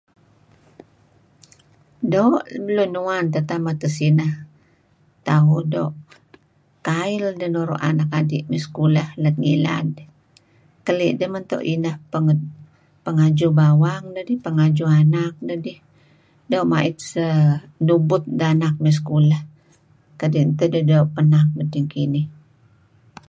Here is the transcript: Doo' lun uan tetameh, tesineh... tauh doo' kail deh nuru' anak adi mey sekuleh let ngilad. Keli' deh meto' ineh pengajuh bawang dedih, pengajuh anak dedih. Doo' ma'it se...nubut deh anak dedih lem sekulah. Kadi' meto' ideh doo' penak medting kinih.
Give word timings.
Doo' 2.11 2.43
lun 2.75 2.93
uan 3.05 3.25
tetameh, 3.33 3.75
tesineh... 3.81 4.33
tauh 5.27 5.59
doo' 5.73 5.95
kail 6.87 7.23
deh 7.39 7.51
nuru' 7.55 7.81
anak 7.89 8.09
adi 8.19 8.37
mey 8.49 8.61
sekuleh 8.65 9.07
let 9.23 9.35
ngilad. 9.41 9.89
Keli' 10.85 11.17
deh 11.19 11.29
meto' 11.33 11.65
ineh 11.73 11.95
pengajuh 13.05 13.51
bawang 13.59 14.05
dedih, 14.15 14.39
pengajuh 14.45 14.89
anak 15.01 15.33
dedih. 15.47 15.79
Doo' 16.49 16.69
ma'it 16.71 16.97
se...nubut 17.11 18.23
deh 18.37 18.49
anak 18.55 18.73
dedih 18.75 18.85
lem 18.91 18.97
sekulah. 18.99 19.41
Kadi' 20.19 20.47
meto' 20.47 20.67
ideh 20.69 20.85
doo' 20.89 21.11
penak 21.15 21.47
medting 21.57 21.87
kinih. 21.93 22.27